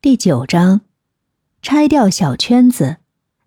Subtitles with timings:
[0.00, 0.82] 第九章：
[1.60, 2.98] 拆掉小圈子，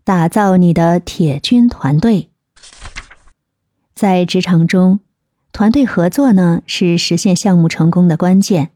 [0.04, 2.30] 打造你的铁军团队。
[3.96, 5.00] 在职场中，
[5.54, 8.72] 团队合作呢是实现项目成功的关键。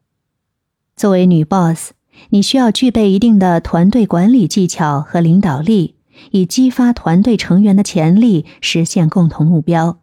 [0.96, 1.92] 作为女 boss，
[2.30, 5.96] 你需要具备一定的团队管理技巧和领导力，
[6.32, 10.00] 以激发团队成员的潜力，实现共同目标。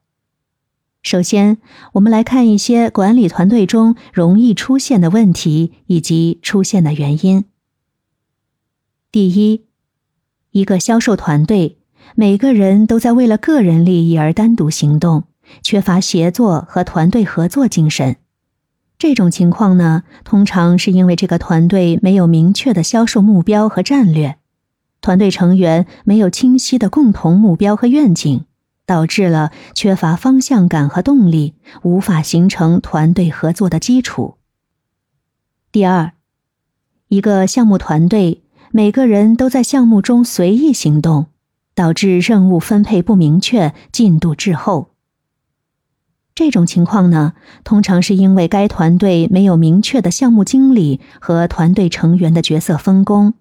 [1.02, 1.56] 首先，
[1.94, 7.46] 我们来看一些管理团队中容易出现的问题以及出现的原因。
[9.12, 9.66] 第一，
[10.52, 11.76] 一个销售团队，
[12.14, 15.24] 每个人都在为了个人利益而单独行动，
[15.62, 18.16] 缺乏协作和团队合作精神。
[18.96, 24.38] 这种情况呢，通常是因为这个团队没有明确的销售目标和战略，
[25.02, 28.46] 团队成员没有清晰的共同目标和愿景。
[28.84, 34.38] 导致了缺乏方向感和动力，无法形成团队合作的基础。
[35.70, 36.12] 第二，
[37.06, 38.41] 一个项目团队
[38.74, 41.26] 每个人都在项目中随意行动，
[41.74, 44.92] 导致任务分配不明确，进度滞后。
[46.34, 53.34] 这种情况呢，通常是因为该团队没有明确的项目经理和团队成员的角色分工。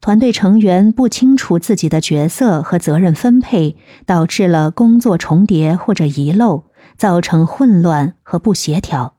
[0.00, 6.64] 团队成员不清楚自己的角色和责任分配，导致了工作重叠或者遗漏，
[6.96, 9.16] 造成混乱和不协调。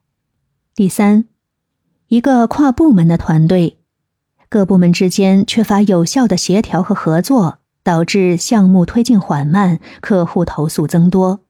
[0.73, 1.25] 第三，
[2.07, 3.76] 一个跨部门的团队，
[4.49, 11.41] 各部门之间缺乏有效的协调和合作，导致项目推进缓慢，客户投诉增多。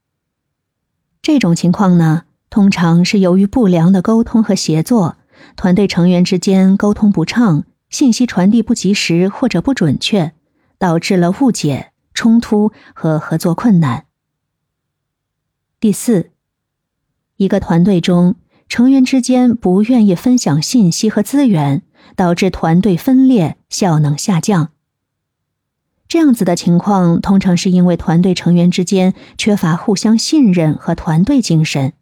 [1.21, 5.17] 这种情况呢，通常是由于不良的沟通和协作，
[5.55, 7.63] 团队成员之间沟通不畅。
[7.89, 10.33] 信息传递不及时或者不准确，
[10.77, 14.07] 导致了误解、冲突和合作困难。
[15.79, 16.31] 第四，
[17.37, 18.35] 一个团队中
[18.67, 21.81] 成员之间不愿意分享信息和资源，
[22.17, 24.71] 导致团队分裂、效能下降。
[26.09, 31.93] 这样子的情况，通常是因为团队成员之间缺乏互相信任和团队精神，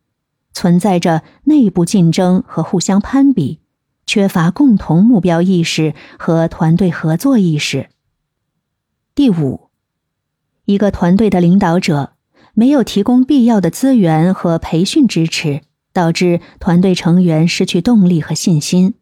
[0.53, 3.59] 存在着内部竞争和互相攀比。
[4.07, 7.89] 缺乏共同目标意识和团队合作意识。
[9.15, 9.71] 第五，
[10.65, 12.13] 一个团队的领导者
[12.53, 18.93] 没有提供必要的资源和培训支持，导致团队成员失去动力和信心。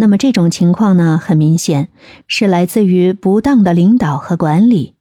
[0.00, 1.88] 那么这种情况呢，很明显
[2.28, 4.94] 是来自于不当的领导和管理，